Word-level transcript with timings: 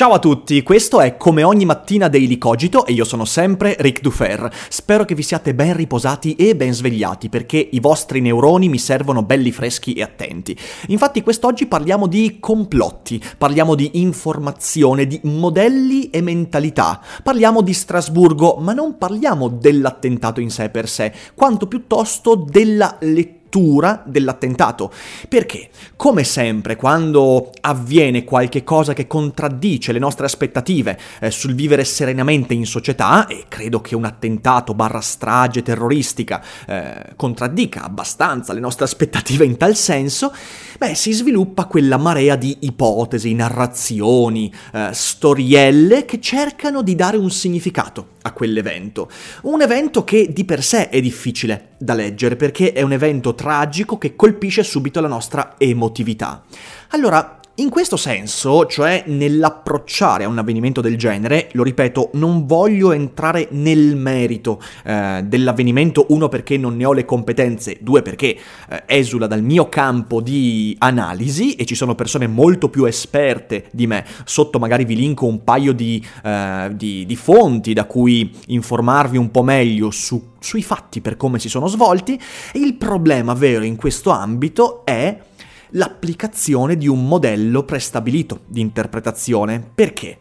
Ciao 0.00 0.12
a 0.12 0.18
tutti, 0.18 0.62
questo 0.62 1.02
è 1.02 1.18
come 1.18 1.42
ogni 1.42 1.66
mattina 1.66 2.08
Daily 2.08 2.38
Cogito 2.38 2.86
e 2.86 2.94
io 2.94 3.04
sono 3.04 3.26
sempre 3.26 3.76
Ric 3.78 4.00
Dufer. 4.00 4.50
Spero 4.70 5.04
che 5.04 5.14
vi 5.14 5.22
siate 5.22 5.54
ben 5.54 5.76
riposati 5.76 6.36
e 6.36 6.56
ben 6.56 6.72
svegliati 6.72 7.28
perché 7.28 7.58
i 7.72 7.80
vostri 7.80 8.22
neuroni 8.22 8.70
mi 8.70 8.78
servono 8.78 9.22
belli 9.22 9.52
freschi 9.52 9.92
e 9.92 10.00
attenti. 10.00 10.56
Infatti 10.86 11.20
quest'oggi 11.20 11.66
parliamo 11.66 12.06
di 12.06 12.38
complotti, 12.40 13.22
parliamo 13.36 13.74
di 13.74 14.00
informazione, 14.00 15.06
di 15.06 15.20
modelli 15.24 16.08
e 16.08 16.22
mentalità. 16.22 16.98
Parliamo 17.22 17.60
di 17.60 17.74
Strasburgo, 17.74 18.56
ma 18.58 18.72
non 18.72 18.96
parliamo 18.96 19.48
dell'attentato 19.48 20.40
in 20.40 20.48
sé 20.48 20.70
per 20.70 20.88
sé, 20.88 21.12
quanto 21.34 21.66
piuttosto 21.66 22.36
della 22.36 22.96
lettura 23.00 23.39
lettura 23.50 24.02
dell'attentato. 24.06 24.92
Perché, 25.28 25.70
come 25.96 26.22
sempre, 26.22 26.76
quando 26.76 27.50
avviene 27.60 28.22
qualche 28.22 28.62
cosa 28.62 28.92
che 28.92 29.08
contraddice 29.08 29.92
le 29.92 29.98
nostre 29.98 30.26
aspettative 30.26 30.98
eh, 31.20 31.30
sul 31.32 31.54
vivere 31.54 31.84
serenamente 31.84 32.54
in 32.54 32.64
società, 32.64 33.26
e 33.26 33.44
credo 33.48 33.80
che 33.80 33.96
un 33.96 34.04
attentato 34.04 34.74
barra 34.74 35.00
strage 35.00 35.62
terroristica 35.62 36.42
eh, 36.66 37.12
contraddica 37.16 37.82
abbastanza 37.82 38.52
le 38.52 38.60
nostre 38.60 38.84
aspettative 38.84 39.44
in 39.44 39.56
tal 39.56 39.74
senso, 39.74 40.32
beh, 40.78 40.94
si 40.94 41.12
sviluppa 41.12 41.64
quella 41.64 41.96
marea 41.96 42.36
di 42.36 42.58
ipotesi, 42.60 43.34
narrazioni, 43.34 44.52
eh, 44.72 44.90
storielle 44.92 46.04
che 46.04 46.20
cercano 46.20 46.82
di 46.82 46.94
dare 46.94 47.16
un 47.16 47.30
significato 47.30 48.18
a 48.22 48.32
quell'evento. 48.32 49.10
Un 49.42 49.62
evento 49.62 50.04
che 50.04 50.32
di 50.32 50.44
per 50.44 50.62
sé 50.62 50.88
è 50.88 51.00
difficile 51.00 51.70
da 51.78 51.94
leggere 51.94 52.36
perché 52.36 52.72
è 52.72 52.82
un 52.82 52.92
evento 52.92 53.34
tragico 53.40 53.96
che 53.96 54.16
colpisce 54.16 54.62
subito 54.62 55.00
la 55.00 55.08
nostra 55.08 55.54
emotività. 55.56 56.42
Allora, 56.90 57.39
in 57.60 57.68
questo 57.68 57.98
senso, 57.98 58.64
cioè 58.64 59.04
nell'approcciare 59.06 60.24
a 60.24 60.28
un 60.28 60.38
avvenimento 60.38 60.80
del 60.80 60.96
genere, 60.96 61.50
lo 61.52 61.62
ripeto, 61.62 62.10
non 62.14 62.46
voglio 62.46 62.92
entrare 62.92 63.48
nel 63.50 63.96
merito 63.96 64.62
eh, 64.82 65.22
dell'avvenimento, 65.24 66.06
uno 66.08 66.28
perché 66.28 66.56
non 66.56 66.76
ne 66.76 66.86
ho 66.86 66.94
le 66.94 67.04
competenze, 67.04 67.76
due 67.80 68.00
perché 68.00 68.34
eh, 68.68 68.82
esula 68.86 69.26
dal 69.26 69.42
mio 69.42 69.68
campo 69.68 70.22
di 70.22 70.74
analisi 70.78 71.54
e 71.54 71.66
ci 71.66 71.74
sono 71.74 71.94
persone 71.94 72.26
molto 72.26 72.70
più 72.70 72.84
esperte 72.86 73.66
di 73.72 73.86
me. 73.86 74.06
Sotto 74.24 74.58
magari 74.58 74.86
vi 74.86 74.96
linko 74.96 75.26
un 75.26 75.44
paio 75.44 75.72
di, 75.72 76.04
eh, 76.24 76.70
di, 76.72 77.04
di 77.04 77.16
fonti 77.16 77.74
da 77.74 77.84
cui 77.84 78.32
informarvi 78.46 79.18
un 79.18 79.30
po' 79.30 79.42
meglio 79.42 79.90
su, 79.90 80.30
sui 80.38 80.62
fatti 80.62 81.02
per 81.02 81.18
come 81.18 81.38
si 81.38 81.50
sono 81.50 81.66
svolti. 81.66 82.18
Il 82.54 82.74
problema 82.74 83.34
vero 83.34 83.64
in 83.64 83.76
questo 83.76 84.08
ambito 84.10 84.82
è 84.86 85.28
l'applicazione 85.70 86.76
di 86.76 86.88
un 86.88 87.06
modello 87.06 87.64
prestabilito 87.64 88.40
di 88.46 88.60
interpretazione. 88.60 89.64
Perché? 89.74 90.20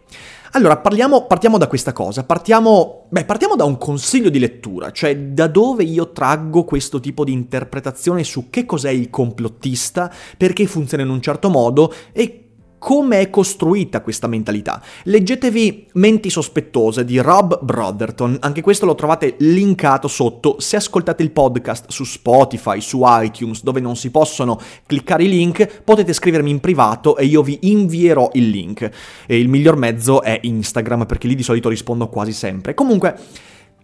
Allora, 0.54 0.78
parliamo, 0.78 1.28
partiamo 1.28 1.60
da 1.60 1.68
questa 1.68 1.94
cosa, 1.94 2.24
partiamo, 2.24 3.06
beh, 3.10 3.26
partiamo 3.26 3.56
da 3.56 3.66
un 3.66 3.78
consiglio 3.78 4.30
di 4.30 4.40
lettura, 4.40 4.92
cioè 4.92 5.16
da 5.16 5.46
dove 5.46 5.84
io 5.84 6.12
traggo 6.12 6.64
questo 6.64 7.00
tipo 7.00 7.24
di 7.24 7.32
interpretazione 7.32 8.24
su 8.24 8.50
che 8.50 8.66
cos'è 8.66 8.90
il 8.90 9.12
complottista, 9.12 10.12
perché 10.38 10.66
funziona 10.66 11.04
in 11.04 11.10
un 11.10 11.22
certo 11.22 11.50
modo 11.50 11.94
e 12.12 12.49
come 12.80 13.20
è 13.20 13.30
costruita 13.30 14.02
questa 14.02 14.28
mentalità. 14.28 14.82
Leggetevi 15.04 15.88
Menti 15.94 16.30
sospettose 16.30 17.06
di 17.06 17.20
Rob 17.20 17.60
Brotherton, 17.62 18.38
anche 18.40 18.62
questo 18.62 18.86
lo 18.86 18.96
trovate 18.96 19.36
linkato 19.40 20.08
sotto 20.08 20.56
se 20.60 20.78
ascoltate 20.78 21.22
il 21.22 21.32
podcast 21.32 21.90
su 21.90 22.06
Spotify, 22.06 22.80
su 22.82 23.02
iTunes, 23.04 23.62
dove 23.62 23.82
non 23.82 23.96
si 23.96 24.10
possono 24.10 24.60
cliccare 24.86 25.24
i 25.24 25.30
link, 25.30 25.82
potete 25.84 26.14
scrivermi 26.14 26.50
in 26.50 26.60
privato 26.60 27.18
e 27.18 27.26
io 27.26 27.44
vi 27.44 27.60
invierò 27.64 28.30
il 28.34 28.50
link. 28.50 28.90
E 29.28 29.38
il 29.38 29.50
miglior 29.50 29.76
mezzo 29.76 30.22
è 30.22 30.40
Instagram 30.42 31.06
perché 31.06 31.28
lì 31.28 31.36
di 31.36 31.44
solito 31.44 31.70
rispondo 31.70 32.08
quasi 32.08 32.32
sempre. 32.32 32.74
Comunque, 32.74 33.18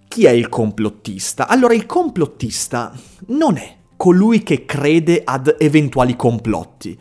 chi 0.07 0.25
è 0.25 0.31
il 0.31 0.47
complottista? 0.47 1.47
Allora, 1.47 1.73
il 1.73 1.85
complottista 1.85 2.94
non 3.27 3.57
è 3.57 3.75
colui 3.97 4.44
che 4.44 4.66
crede 4.66 5.22
ad 5.23 5.56
eventuali 5.59 6.16
complotti 6.16 6.97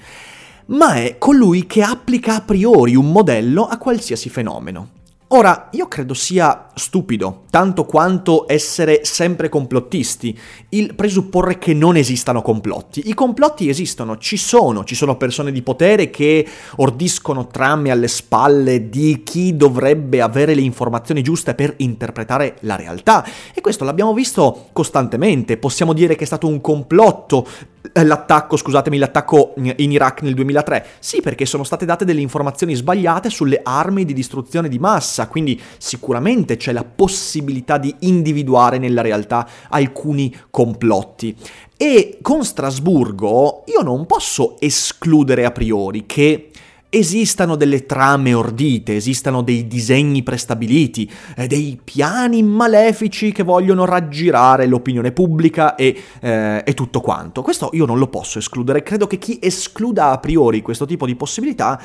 ma 0.67 0.95
è 0.95 1.19
colui 1.19 1.67
che 1.67 1.83
applica 1.83 2.37
a 2.37 2.41
priori 2.41 2.95
un 2.95 3.11
modello 3.11 3.67
a 3.67 3.77
qualsiasi 3.77 4.29
fenomeno. 4.29 5.03
Ora, 5.37 5.67
io 5.73 5.89
credo 5.89 6.15
sia 6.15 6.67
stupido, 6.75 7.43
tanto 7.51 7.87
quanto 7.87 8.45
essere 8.47 9.01
sempre 9.05 9.49
complottisti, 9.49 10.39
il 10.69 10.95
presupporre 10.95 11.59
che 11.59 11.75
non 11.75 11.97
esistano 11.97 12.41
complotti. 12.41 13.09
I 13.09 13.15
complotti 13.15 13.69
esistono, 13.69 14.17
ci 14.19 14.37
sono, 14.37 14.85
ci 14.85 14.95
sono 14.95 15.17
persone 15.17 15.51
di 15.51 15.61
potere 15.63 16.09
che 16.09 16.47
ordiscono 16.77 17.49
trame 17.49 17.91
alle 17.91 18.07
spalle 18.07 18.89
di 18.89 19.23
chi 19.25 19.57
dovrebbe 19.57 20.21
avere 20.21 20.55
le 20.55 20.61
informazioni 20.61 21.21
giuste 21.21 21.57
per 21.57 21.75
interpretare 21.79 22.59
la 22.61 22.77
realtà. 22.77 23.27
E 23.53 23.61
questo 23.61 23.83
l'abbiamo 23.83 24.15
visto 24.15 24.67
costantemente. 24.73 25.57
Possiamo 25.57 25.95
dire 25.95 26.15
che 26.15 26.23
è 26.23 26.29
stato 26.29 26.47
un 26.47 26.61
complotto 26.61 27.45
eh, 27.93 28.05
l'attacco, 28.05 28.57
scusatemi, 28.57 28.99
l'attacco 28.99 29.55
in 29.57 29.93
Iraq 29.93 30.23
nel 30.23 30.35
2003? 30.35 30.87
Sì, 30.99 31.21
perché 31.21 31.45
sono 31.45 31.65
state 31.65 31.85
date 31.85 32.05
delle 32.05 32.21
informazioni 32.21 32.75
sbagliate 32.75 33.31
sulle 33.31 33.61
armi 33.63 34.05
di 34.05 34.15
distruzione 34.15 34.69
di 34.69 34.79
massa, 34.79 35.24
quindi 35.27 35.61
sicuramente 35.79 36.57
c'è 36.57 36.73
la 36.73 36.85
possibilità 36.85 37.79
di 37.79 37.95
individuare 38.01 38.79
nella 38.79 39.03
realtà 39.03 39.49
alcuni 39.69 40.35
complotti. 40.51 41.37
E 41.77 42.19
con 42.23 42.45
Strasburgo 42.45 43.65
io 43.67 43.83
non 43.83 44.07
posso 44.07 44.57
escludere 44.61 45.45
a 45.45 45.51
priori 45.51 46.05
che 46.07 46.51
esistano 46.99 47.57
delle 47.57 47.87
trame 47.87 48.35
ordite, 48.35 48.95
esistano 48.95 49.43
dei 49.43 49.67
disegni 49.67 50.23
prestabiliti, 50.23 51.11
eh, 51.37 51.49
dei 51.49 51.79
piani 51.83 52.43
malefici 52.43 53.33
che 53.33 53.43
vogliono 53.43 53.85
raggirare 53.85 54.67
l'opinione 54.67 55.11
pubblica 55.11 55.75
e, 55.75 56.01
eh, 56.21 56.63
e 56.65 56.75
tutto 56.75 57.01
quanto. 57.01 57.43
Questo 57.43 57.71
io 57.73 57.85
non 57.85 57.99
lo 57.99 58.07
posso 58.07 58.39
escludere, 58.39 58.83
credo 58.83 59.07
che 59.09 59.19
chi 59.19 59.39
escluda 59.43 60.11
a 60.11 60.19
priori 60.19 60.63
questo 60.63 60.87
tipo 60.87 61.05
di 61.05 61.17
possibilità 61.17 61.81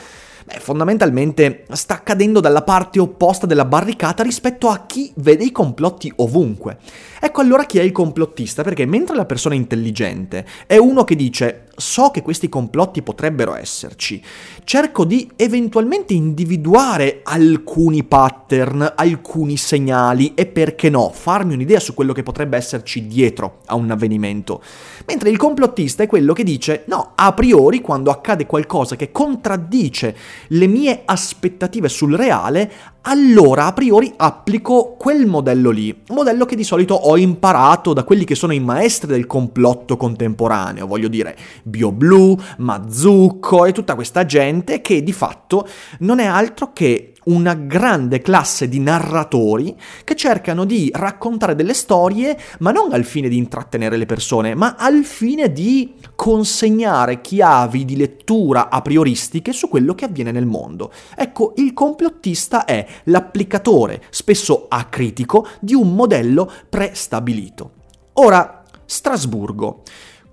beh, 0.46 0.60
fondamentalmente 0.60 1.66
sta 1.72 2.02
cadendo 2.04 2.40
dalla 2.40 2.64
parte 2.64 3.00
opposta 3.00 3.46
della 3.46 3.66
barricata 3.66 4.24
rispetto 4.24 4.70
a 4.70 4.86
chi 4.86 5.12
vede 5.16 5.44
i 5.44 5.52
complotti 5.52 6.12
ovunque. 6.18 6.78
Ecco 7.20 7.42
allora 7.42 7.66
chi 7.66 7.80
è 7.80 7.84
il 7.84 7.92
complottista, 7.92 8.64
perché 8.64 8.86
mentre 8.86 9.16
la 9.16 9.26
persona 9.26 9.56
intelligente 9.56 10.46
è 10.66 10.78
uno 10.78 11.04
che 11.04 11.16
dice 11.16 11.69
so 11.80 12.12
che 12.12 12.22
questi 12.22 12.50
complotti 12.50 13.02
potrebbero 13.02 13.56
esserci, 13.56 14.22
cerco 14.64 15.06
di 15.06 15.30
eventualmente 15.36 16.14
individuare 16.14 17.22
alcuni 17.24 18.04
pattern, 18.04 18.94
alcuni 18.96 19.58
segnali 19.58 20.34
e 20.36 20.46
perché 20.46 20.90
no, 20.90 21.12
farmi 21.14 21.54
un'idea 21.54 21.80
su 21.80 21.94
quello 21.94 22.14
che 22.14 22.24
potrebbe 22.24 22.58
esserci 22.58 23.08
dietro 23.08 23.60
a 23.66 23.76
un 23.76 23.90
avvenimento. 23.92 24.62
Mentre 25.08 25.30
il 25.30 25.38
complottista 25.38 26.04
è 26.04 26.08
quello 26.08 26.34
che 26.34 26.44
dice 26.44 26.84
no, 26.88 27.14
a 27.16 27.34
priori 27.34 27.82
quando 27.82 28.12
accade 28.12 28.46
qualcosa 28.46 28.96
che 28.96 29.12
contraddice 29.12 30.16
le 30.50 30.68
mie 30.68 31.02
aspettative 31.06 31.90
sul 31.90 32.16
reale, 32.16 32.72
allora 33.04 33.66
a 33.66 33.74
priori 33.74 34.14
applico 34.18 34.96
quel 34.98 35.26
modello 35.26 35.70
lì, 35.70 35.90
un 36.10 36.16
modello 36.16 36.46
che 36.46 36.56
di 36.56 36.64
solito 36.64 36.94
ho 36.94 37.18
imparato 37.18 37.94
da 37.94 38.04
quelli 38.04 38.26
che 38.26 38.36
sono 38.36 38.54
i 38.54 38.60
maestri 38.60 39.08
del 39.08 39.26
complotto 39.26 39.96
contemporaneo, 39.98 40.86
voglio 40.86 41.08
dire 41.08 41.36
BioBlue, 41.70 42.36
Mazzucco 42.58 43.66
e 43.66 43.72
tutta 43.72 43.96
questa 43.96 44.26
gente 44.26 44.82
che 44.82 45.04
di 45.04 45.14
fatto 45.14 45.68
non 46.00 46.20
è 46.20 46.26
altro 46.26 46.74
che 46.74 47.14
una 47.26 47.54
grande 47.54 48.22
classe 48.22 48.68
di 48.68 48.80
narratori 48.80 49.76
che 50.04 50.16
cercano 50.16 50.66
di 50.66 50.90
raccontare 50.94 51.56
delle 51.56 51.74
storie, 51.74 52.38
ma 52.60 52.72
non 52.72 52.92
al 52.94 53.04
fine 53.04 53.30
di 53.30 53.38
intrattenere 53.38 53.98
le 53.98 54.06
persone, 54.06 54.56
ma 54.56 54.76
al 54.78 55.04
fine 55.04 55.52
di 55.52 55.94
consegnare 56.16 57.22
chiavi 57.22 57.86
di 57.86 57.96
lettura 57.96 58.70
a 58.70 58.82
prioristiche 58.82 59.54
su 59.54 59.68
quello 59.68 59.94
che 59.94 60.06
avviene 60.06 60.32
nel 60.32 60.46
mondo. 60.46 60.92
Ecco, 61.16 61.54
il 61.58 61.74
complottista 61.74 62.66
è 62.66 62.86
l'applicatore, 63.06 64.04
spesso 64.10 64.66
acritico, 64.68 65.48
di 65.60 65.74
un 65.74 65.94
modello 65.94 66.52
prestabilito. 66.68 67.72
Ora, 68.14 68.64
Strasburgo 68.86 69.84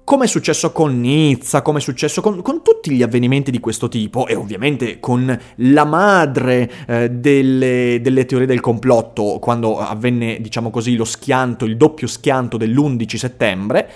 come 0.06 0.26
è 0.26 0.29
successo 0.29 0.70
con 0.70 1.00
Nizza, 1.00 1.62
come 1.62 1.79
è 1.79 1.81
successo 1.81 2.20
con, 2.20 2.41
con, 2.41 2.62
tutti 2.62 2.93
gli 2.93 3.03
avvenimenti 3.03 3.50
di 3.50 3.58
questo 3.58 3.88
tipo 3.88 4.29
e 4.29 4.37
ovviamente 4.37 5.00
con 5.00 5.37
la 5.56 5.85
madre 5.85 6.70
eh, 6.87 7.11
delle, 7.11 7.99
delle, 8.00 8.25
teorie 8.25 8.47
del 8.47 8.61
complotto 8.61 9.38
quando 9.41 9.81
avvenne, 9.81 10.41
diciamo 10.41 10.70
così, 10.70 10.94
lo 10.94 11.05
schianto, 11.05 11.64
il 11.64 11.76
doppio 11.76 12.06
schianto 12.06 12.56
dell'11 12.56 13.17
settembre. 13.17 13.91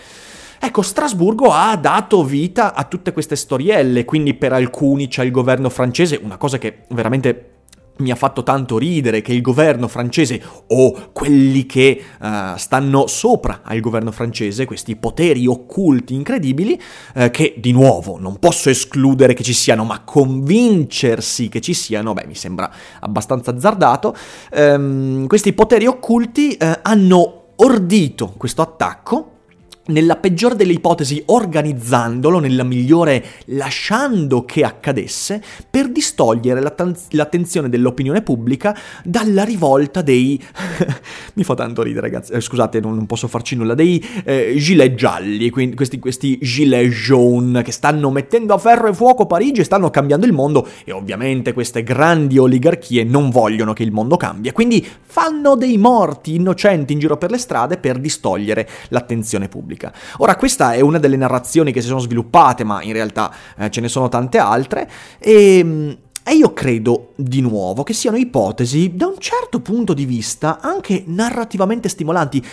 Ecco, 0.59 0.83
Strasburgo 0.83 1.53
ha 1.53 1.77
dato 1.77 2.25
vita 2.25 2.75
a 2.75 2.83
tutte 2.83 3.13
queste 3.13 3.37
storielle, 3.37 4.05
quindi 4.05 4.35
per 4.35 4.53
alcuni 4.53 5.07
c'è 5.07 5.23
il 5.23 5.31
governo 5.31 5.69
francese, 5.71 6.19
una 6.21 6.39
cosa 6.39 6.59
che 6.59 6.79
veramente 6.89 7.60
mi 8.01 8.11
ha 8.11 8.17
fatto 8.17 8.43
tanto 8.43 8.79
ridere 8.79 9.23
che 9.23 9.33
il 9.33 9.41
governo 9.41 9.89
francese 9.89 10.43
o 10.69 11.11
quelli 11.13 11.67
che 11.67 12.03
uh, 12.21 12.57
stanno 12.57 13.07
sopra 13.07 13.61
al 13.63 13.81
governo 13.81 14.11
francese, 14.11 14.65
questi 14.65 14.97
poteri 14.97 15.47
occulti 15.47 16.15
incredibili, 16.15 16.81
uh, 17.15 17.31
che 17.31 17.55
di 17.59 17.73
nuovo 17.73 18.19
non 18.19 18.39
posso 18.39 18.71
escludere 18.71 19.35
che 19.35 19.43
ci 19.43 19.55
siano, 19.55 19.85
ma 19.85 20.01
convincersi 20.01 21.49
che 21.49 21.61
ci 21.61 21.75
siano, 21.75 22.13
beh, 22.13 22.27
mi 22.27 22.35
sembra 22.35 22.71
abbastanza 23.01 23.51
azzardato, 23.51 24.15
um, 24.53 25.27
questi 25.27 25.53
poteri 25.53 25.87
occulti 25.87 26.57
uh, 26.61 26.67
hanno 26.83 27.35
ordito 27.57 28.33
questo 28.37 28.63
attacco 28.63 29.40
nella 29.87 30.17
peggiore 30.17 30.57
delle 30.57 30.73
ipotesi 30.73 31.23
organizzandolo, 31.27 32.39
nella 32.39 32.65
migliore 32.65 33.25
lasciando 33.47 34.45
che 34.45 34.63
accadesse, 34.63 35.43
per 35.69 35.91
distogliere 35.91 36.61
l'attenzione 36.61 37.69
dell'opinione 37.69 38.23
pubblica 38.23 38.77
dalla 39.05 39.43
rivolta 39.43 40.03
dei... 40.03 40.41
mi 41.35 41.45
fa 41.45 41.55
tanto 41.55 41.83
ridere 41.83 42.09
ragazzi, 42.09 42.33
eh, 42.33 42.41
scusate 42.41 42.81
non, 42.81 43.07
posso 43.07 43.27
farci 43.27 43.57
nulla, 43.57 43.75
dei 43.75 44.05
eh, 44.25 44.55
gilet 44.59 44.95
gialli, 44.95 45.51
quindi 45.51 45.75
questi, 45.75 45.99
questi 45.99 46.39
gilet 46.39 46.91
jaune 46.91 47.63
che 47.63 47.73
stanno 47.73 48.11
mettendo 48.11 48.55
a 48.55 48.59
ferro 48.59 48.89
e 48.89 48.95
fuoco 48.95 49.27
Parigi 49.27 49.61
e 49.61 49.65
stanno 49.65 49.91
cambiando 49.91 50.27
il 50.27 50.33
mondo 50.33 50.69
e 50.85 50.93
ovviamente 50.93 51.53
queste 51.53 51.83
grandi 51.83 52.39
oligarchie 52.39 53.05
non 53.05 53.31
vogliono 53.31 53.73
che 53.73 53.83
il 53.83 53.93
mondo 53.93 54.17
cambia, 54.17 54.53
quindi 54.53 54.87
fanno 55.03 55.57
dei 55.57 55.79
morti 55.79 56.35
innocenti 56.35 56.93
in 56.93 56.99
giro 56.99 57.17
per 57.17 57.31
le 57.31 57.39
strade 57.39 57.79
per 57.79 57.99
distogliere 57.99 58.69
l'attenzione 58.89 59.49
pubblica 59.49 59.70
pubblica. 59.71 59.93
Ora, 60.19 60.37
questa 60.37 60.73
è 60.73 60.81
una 60.81 60.99
delle 60.99 61.17
narrazioni 61.17 61.73
che 61.73 61.81
si 61.81 61.87
sono 61.87 62.01
sviluppate, 62.01 62.65
ma 62.65 62.83
in 62.83 62.93
realtà 62.93 63.33
eh, 63.57 63.71
ce 63.71 63.81
ne 63.81 63.89
sono 63.89 64.09
tante 64.09 64.39
altre, 64.39 64.91
e 65.19 65.63
mm, 65.65 65.91
e 66.23 66.35
io 66.35 66.53
credo, 66.53 67.13
di 67.17 67.41
nuovo, 67.41 67.83
che 67.83 67.95
siano 67.95 68.19
ipotesi, 68.19 68.95
da 68.95 69.07
un 69.07 69.19
certo 69.19 69.61
punto 69.61 69.95
di 69.95 70.05
vista, 70.05 70.61
anche 70.61 71.03
narrativamente 71.07 71.89
stimolanti, 71.89 72.45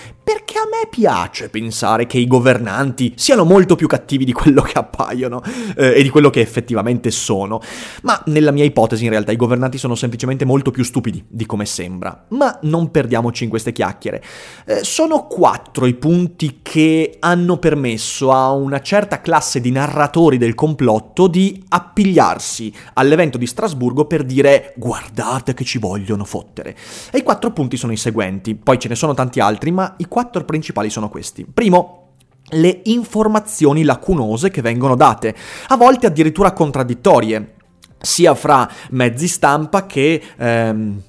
perché 0.48 0.60
a 0.60 0.70
me 0.72 0.88
piace 0.90 1.50
pensare 1.50 2.08
che 2.08 2.18
i 2.18 2.26
governanti 2.26 3.12
siano 3.18 3.44
molto 3.44 3.76
più 3.76 3.86
cattivi 3.86 4.24
di 4.24 4.32
quello 4.32 4.62
che 4.62 4.80
appaiono 4.80 5.44
eh, 5.76 5.96
e 5.98 6.04
di 6.04 6.08
quello 6.08 6.30
che 6.30 6.40
effettivamente 6.40 7.12
sono. 7.12 7.60
Ma 8.04 8.22
nella 8.28 8.52
mia 8.52 8.64
ipotesi, 8.64 9.04
in 9.04 9.10
realtà, 9.10 9.34
i 9.34 9.36
governanti 9.36 9.78
sono 9.78 9.96
semplicemente 9.96 10.46
molto 10.46 10.72
più 10.72 10.86
stupidi 10.86 11.22
di 11.28 11.46
come 11.46 11.66
sembra. 11.66 12.26
Ma 12.30 12.58
non 12.62 12.92
perdiamoci 12.92 13.44
in 13.44 13.50
queste 13.50 13.74
chiacchiere. 13.74 14.24
Eh, 14.66 14.86
sono 14.86 15.28
quattro 15.28 15.86
i 15.86 15.96
punti 15.96 16.60
che 16.62 17.18
hanno 17.20 17.58
permesso 17.58 18.32
a 18.32 18.54
una 18.54 18.80
certa 18.80 19.20
classe 19.20 19.60
di 19.60 19.72
narratori 19.72 20.38
del 20.38 20.56
complotto 20.56 21.28
di 21.28 21.62
appigliarsi 21.68 22.74
all'evento 22.94 23.38
di 23.38 23.48
Strasburgo 23.48 24.06
per 24.06 24.24
dire 24.24 24.74
guardate 24.78 25.54
che 25.54 25.66
ci 25.66 25.78
vogliono 25.78 26.24
fottere. 26.24 26.74
E 27.12 27.18
i 27.18 27.24
quattro 27.24 27.52
punti 27.52 27.76
sono 27.76 27.92
i 27.92 27.98
seguenti, 27.98 28.56
poi 28.56 28.80
ce 28.80 28.88
ne 28.88 28.96
sono 28.96 29.14
tanti 29.14 29.42
altri, 29.42 29.72
ma 29.72 29.94
i 29.98 30.06
quattro 30.06 30.37
principali 30.46 30.90
sono 30.90 31.10
questi. 31.10 31.46
Primo, 31.46 32.10
le 32.50 32.82
informazioni 32.86 33.84
lacunose 33.84 34.50
che 34.50 34.62
vengono 34.62 34.96
date, 34.96 35.36
a 35.68 35.78
volte 35.78 36.08
addirittura 36.08 36.54
contraddittorie, 36.54 37.56
sia 38.00 38.36
fra 38.36 38.70
mezzi 38.92 39.28
stampa 39.28 39.86
che... 39.86 40.22
Ehm, 40.38 41.02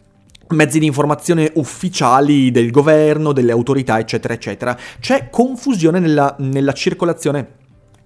mezzi 0.49 0.79
di 0.79 0.87
informazione 0.87 1.53
ufficiali 1.57 2.51
del 2.51 2.71
governo, 2.71 3.33
delle 3.33 3.53
autorità, 3.53 3.99
eccetera, 3.99 4.33
eccetera. 4.33 4.75
C'è 4.99 5.29
confusione 5.29 5.99
nella, 5.99 6.35
nella 6.39 6.73
circolazione 6.73 7.58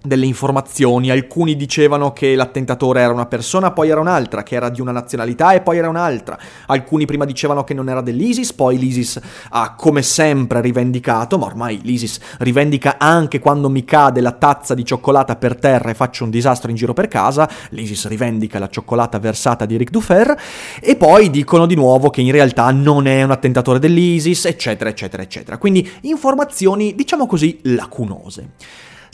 delle 0.05 0.25
informazioni, 0.25 1.09
alcuni 1.09 1.55
dicevano 1.55 2.11
che 2.11 2.35
l'attentatore 2.35 3.01
era 3.01 3.13
una 3.13 3.25
persona, 3.25 3.71
poi 3.71 3.89
era 3.89 4.01
un'altra, 4.01 4.43
che 4.43 4.55
era 4.55 4.67
di 4.67 4.81
una 4.81 4.91
nazionalità 4.91 5.53
e 5.53 5.61
poi 5.61 5.77
era 5.77 5.87
un'altra, 5.87 6.37
alcuni 6.67 7.05
prima 7.05 7.23
dicevano 7.23 7.63
che 7.63 7.73
non 7.73 7.87
era 7.87 8.01
dell'ISIS, 8.01 8.51
poi 8.51 8.77
l'ISIS 8.77 9.21
ha 9.49 9.75
come 9.75 10.01
sempre 10.01 10.59
rivendicato, 10.59 11.37
ma 11.37 11.45
ormai 11.45 11.79
l'ISIS 11.83 12.19
rivendica 12.39 12.97
anche 12.97 13.39
quando 13.39 13.69
mi 13.69 13.85
cade 13.85 14.19
la 14.19 14.33
tazza 14.33 14.73
di 14.73 14.83
cioccolata 14.83 15.37
per 15.37 15.55
terra 15.55 15.89
e 15.89 15.93
faccio 15.93 16.25
un 16.25 16.29
disastro 16.29 16.69
in 16.69 16.75
giro 16.75 16.93
per 16.93 17.07
casa, 17.07 17.49
l'ISIS 17.69 18.07
rivendica 18.07 18.59
la 18.59 18.67
cioccolata 18.67 19.19
versata 19.19 19.65
di 19.65 19.75
Eric 19.75 19.89
Dufer, 19.89 20.35
e 20.81 20.97
poi 20.97 21.29
dicono 21.29 21.65
di 21.65 21.75
nuovo 21.75 22.09
che 22.09 22.19
in 22.19 22.31
realtà 22.31 22.69
non 22.71 23.07
è 23.07 23.23
un 23.23 23.31
attentatore 23.31 23.79
dell'ISIS, 23.79 24.45
eccetera, 24.45 24.89
eccetera, 24.89 25.23
eccetera. 25.23 25.57
Quindi 25.57 25.89
informazioni, 26.01 26.93
diciamo 26.93 27.25
così, 27.25 27.59
lacunose. 27.63 28.49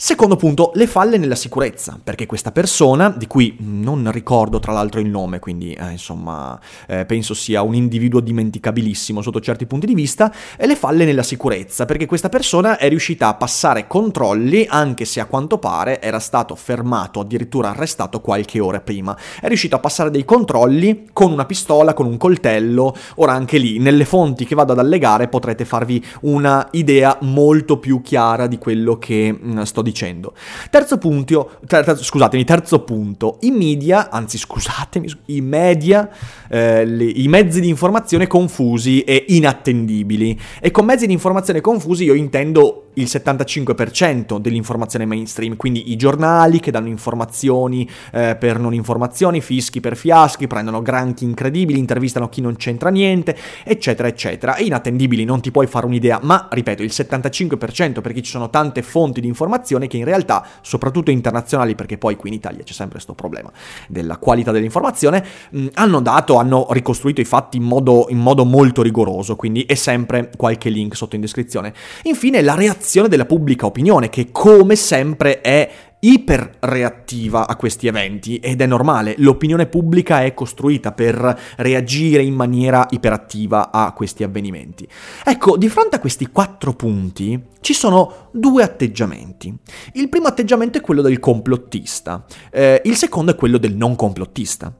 Secondo 0.02 0.36
punto, 0.36 0.70
le 0.76 0.86
falle 0.86 1.18
nella 1.18 1.34
sicurezza, 1.34 2.00
perché 2.02 2.24
questa 2.24 2.52
persona, 2.52 3.10
di 3.10 3.26
cui 3.26 3.58
non 3.58 4.10
ricordo 4.10 4.58
tra 4.58 4.72
l'altro 4.72 4.98
il 4.98 5.10
nome, 5.10 5.40
quindi 5.40 5.74
eh, 5.74 5.90
insomma 5.90 6.58
eh, 6.88 7.04
penso 7.04 7.34
sia 7.34 7.60
un 7.60 7.74
individuo 7.74 8.20
dimenticabilissimo 8.20 9.20
sotto 9.20 9.40
certi 9.40 9.66
punti 9.66 9.84
di 9.84 9.92
vista, 9.92 10.32
e 10.56 10.66
le 10.66 10.74
falle 10.74 11.04
nella 11.04 11.22
sicurezza, 11.22 11.84
perché 11.84 12.06
questa 12.06 12.30
persona 12.30 12.78
è 12.78 12.88
riuscita 12.88 13.28
a 13.28 13.34
passare 13.34 13.86
controlli 13.86 14.64
anche 14.66 15.04
se 15.04 15.20
a 15.20 15.26
quanto 15.26 15.58
pare 15.58 16.00
era 16.00 16.18
stato 16.18 16.54
fermato, 16.54 17.20
addirittura 17.20 17.68
arrestato 17.68 18.22
qualche 18.22 18.58
ora 18.58 18.80
prima. 18.80 19.14
È 19.38 19.48
riuscito 19.48 19.76
a 19.76 19.80
passare 19.80 20.10
dei 20.10 20.24
controlli 20.24 21.08
con 21.12 21.30
una 21.30 21.44
pistola, 21.44 21.92
con 21.92 22.06
un 22.06 22.16
coltello, 22.16 22.96
ora 23.16 23.34
anche 23.34 23.58
lì 23.58 23.78
nelle 23.78 24.06
fonti 24.06 24.46
che 24.46 24.54
vado 24.54 24.72
ad 24.72 24.78
allegare 24.78 25.28
potrete 25.28 25.66
farvi 25.66 26.02
una 26.22 26.66
idea 26.70 27.18
molto 27.20 27.78
più 27.78 28.00
chiara 28.00 28.46
di 28.46 28.56
quello 28.56 28.96
che 28.96 29.30
mh, 29.38 29.60
sto 29.64 29.82
dicendo 29.82 29.88
dicendo. 29.90 30.34
Terzo 30.70 30.98
punto, 30.98 31.58
ter- 31.66 31.96
scusatemi, 31.96 32.44
terzo 32.44 32.80
punto, 32.80 33.38
i 33.40 33.50
media, 33.50 34.10
anzi 34.10 34.38
scusatemi, 34.38 35.08
i 35.26 35.40
media, 35.40 36.08
eh, 36.48 36.84
le, 36.84 37.04
i 37.04 37.28
mezzi 37.28 37.60
di 37.60 37.68
informazione 37.68 38.26
confusi 38.26 39.02
e 39.02 39.24
inattendibili. 39.28 40.38
E 40.60 40.70
con 40.70 40.84
mezzi 40.84 41.06
di 41.06 41.12
informazione 41.12 41.60
confusi 41.60 42.04
io 42.04 42.14
intendo 42.14 42.89
il 42.94 43.04
75% 43.04 44.38
dell'informazione 44.38 45.04
mainstream, 45.04 45.56
quindi 45.56 45.92
i 45.92 45.96
giornali 45.96 46.58
che 46.58 46.70
danno 46.70 46.88
informazioni 46.88 47.88
eh, 48.12 48.36
per 48.38 48.58
non 48.58 48.74
informazioni, 48.74 49.40
fischi 49.40 49.80
per 49.80 49.96
fiaschi, 49.96 50.46
prendono 50.46 50.82
granchi 50.82 51.24
incredibili, 51.24 51.78
intervistano 51.78 52.28
chi 52.28 52.40
non 52.40 52.56
c'entra 52.56 52.90
niente, 52.90 53.36
eccetera, 53.64 54.08
eccetera. 54.08 54.56
E 54.56 54.64
inattendibili 54.64 55.24
non 55.24 55.40
ti 55.40 55.50
puoi 55.50 55.66
fare 55.66 55.86
un'idea, 55.86 56.18
ma 56.22 56.48
ripeto, 56.50 56.82
il 56.82 56.90
75% 56.92 58.00
perché 58.00 58.22
ci 58.22 58.30
sono 58.30 58.50
tante 58.50 58.82
fonti 58.82 59.20
di 59.20 59.28
informazione 59.28 59.86
che 59.86 59.96
in 59.96 60.04
realtà, 60.04 60.44
soprattutto 60.60 61.10
internazionali, 61.10 61.74
perché 61.74 61.96
poi 61.96 62.16
qui 62.16 62.30
in 62.30 62.34
Italia 62.34 62.64
c'è 62.64 62.72
sempre 62.72 62.94
questo 62.94 63.14
problema 63.14 63.50
della 63.88 64.16
qualità 64.16 64.50
dell'informazione, 64.50 65.24
mh, 65.50 65.66
hanno 65.74 66.00
dato, 66.00 66.36
hanno 66.36 66.66
ricostruito 66.70 67.20
i 67.20 67.24
fatti 67.24 67.56
in 67.56 67.62
modo, 67.62 68.06
in 68.08 68.18
modo 68.18 68.44
molto 68.44 68.82
rigoroso, 68.82 69.36
quindi 69.36 69.62
è 69.62 69.74
sempre 69.74 70.30
qualche 70.36 70.70
link 70.70 70.96
sotto 70.96 71.14
in 71.14 71.20
descrizione. 71.20 71.72
Infine, 72.02 72.42
la 72.42 72.54
reazione 72.54 72.78
reazione 72.80 73.08
della 73.08 73.26
pubblica 73.26 73.66
opinione, 73.66 74.08
che 74.08 74.30
come 74.32 74.74
sempre 74.74 75.42
è 75.42 75.70
iperreattiva 76.02 77.46
a 77.46 77.56
questi 77.56 77.86
eventi 77.86 78.38
ed 78.38 78.62
è 78.62 78.66
normale, 78.66 79.16
l'opinione 79.18 79.66
pubblica 79.66 80.24
è 80.24 80.32
costruita 80.32 80.92
per 80.92 81.38
reagire 81.56 82.22
in 82.22 82.32
maniera 82.32 82.86
iperattiva 82.88 83.70
a 83.70 83.92
questi 83.92 84.22
avvenimenti. 84.22 84.88
Ecco, 85.22 85.58
di 85.58 85.68
fronte 85.68 85.96
a 85.96 86.00
questi 86.00 86.28
quattro 86.28 86.72
punti 86.72 87.38
ci 87.60 87.74
sono 87.74 88.30
due 88.32 88.62
atteggiamenti. 88.62 89.54
Il 89.92 90.08
primo 90.08 90.28
atteggiamento 90.28 90.78
è 90.78 90.80
quello 90.80 91.02
del 91.02 91.20
complottista, 91.20 92.24
eh, 92.50 92.80
il 92.86 92.96
secondo 92.96 93.32
è 93.32 93.34
quello 93.34 93.58
del 93.58 93.76
non 93.76 93.94
complottista. 93.94 94.74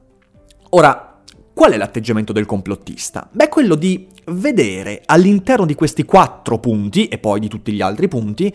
Ora, 0.71 1.10
Qual 1.61 1.73
è 1.73 1.77
l'atteggiamento 1.77 2.33
del 2.33 2.47
complottista? 2.47 3.29
Beh, 3.31 3.47
quello 3.47 3.75
di 3.75 4.07
vedere 4.31 5.03
all'interno 5.05 5.67
di 5.67 5.75
questi 5.75 6.05
quattro 6.05 6.57
punti, 6.57 7.05
e 7.05 7.19
poi 7.19 7.39
di 7.39 7.47
tutti 7.47 7.71
gli 7.71 7.81
altri 7.81 8.07
punti, 8.07 8.51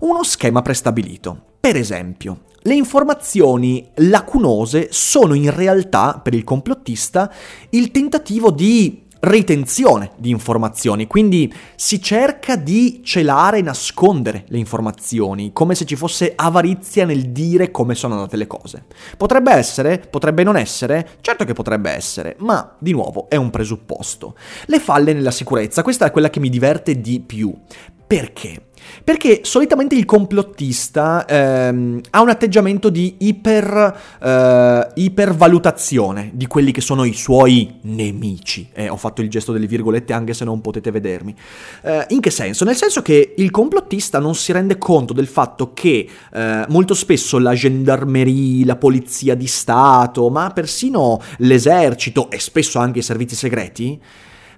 uno 0.00 0.24
schema 0.24 0.62
prestabilito. 0.62 1.38
Per 1.60 1.76
esempio, 1.76 2.44
le 2.60 2.74
informazioni 2.74 3.86
lacunose 3.96 4.88
sono 4.90 5.34
in 5.34 5.54
realtà, 5.54 6.18
per 6.24 6.32
il 6.32 6.44
complottista, 6.44 7.30
il 7.68 7.90
tentativo 7.90 8.50
di 8.50 9.02
ritenzione 9.26 10.12
di 10.16 10.30
informazioni, 10.30 11.06
quindi 11.06 11.52
si 11.74 12.00
cerca 12.00 12.56
di 12.56 13.00
celare 13.02 13.58
e 13.58 13.62
nascondere 13.62 14.44
le 14.48 14.58
informazioni, 14.58 15.52
come 15.52 15.74
se 15.74 15.84
ci 15.84 15.96
fosse 15.96 16.32
avarizia 16.34 17.04
nel 17.04 17.30
dire 17.30 17.70
come 17.70 17.94
sono 17.94 18.14
andate 18.14 18.36
le 18.36 18.46
cose. 18.46 18.84
Potrebbe 19.16 19.52
essere, 19.52 19.98
potrebbe 19.98 20.42
non 20.42 20.56
essere, 20.56 21.08
certo 21.20 21.44
che 21.44 21.54
potrebbe 21.54 21.90
essere, 21.90 22.36
ma 22.38 22.76
di 22.78 22.92
nuovo 22.92 23.28
è 23.28 23.36
un 23.36 23.50
presupposto. 23.50 24.36
Le 24.66 24.78
falle 24.78 25.12
nella 25.12 25.30
sicurezza, 25.30 25.82
questa 25.82 26.06
è 26.06 26.10
quella 26.10 26.30
che 26.30 26.40
mi 26.40 26.48
diverte 26.48 27.00
di 27.00 27.20
più. 27.20 27.52
Perché? 28.06 28.62
Perché 29.02 29.40
solitamente 29.42 29.94
il 29.94 30.04
complottista 30.04 31.24
ehm, 31.26 32.00
ha 32.10 32.20
un 32.20 32.28
atteggiamento 32.28 32.88
di 32.88 33.16
iper, 33.18 34.00
eh, 34.22 34.88
ipervalutazione 34.94 36.30
di 36.32 36.46
quelli 36.46 36.72
che 36.72 36.80
sono 36.80 37.04
i 37.04 37.12
suoi 37.12 37.78
nemici. 37.82 38.68
Eh, 38.72 38.88
ho 38.88 38.96
fatto 38.96 39.22
il 39.22 39.30
gesto 39.30 39.52
delle 39.52 39.66
virgolette 39.66 40.12
anche 40.12 40.34
se 40.34 40.44
non 40.44 40.60
potete 40.60 40.90
vedermi. 40.90 41.34
Eh, 41.82 42.06
in 42.10 42.20
che 42.20 42.30
senso? 42.30 42.64
Nel 42.64 42.76
senso 42.76 43.02
che 43.02 43.34
il 43.36 43.50
complottista 43.50 44.18
non 44.18 44.34
si 44.34 44.52
rende 44.52 44.78
conto 44.78 45.12
del 45.12 45.26
fatto 45.26 45.72
che 45.72 46.08
eh, 46.32 46.64
molto 46.68 46.94
spesso 46.94 47.38
la 47.38 47.54
gendarmerie, 47.54 48.64
la 48.64 48.76
polizia 48.76 49.34
di 49.34 49.46
Stato, 49.46 50.28
ma 50.30 50.50
persino 50.50 51.20
l'esercito 51.38 52.30
e 52.30 52.38
spesso 52.38 52.78
anche 52.78 53.00
i 53.00 53.02
servizi 53.02 53.34
segreti, 53.34 54.00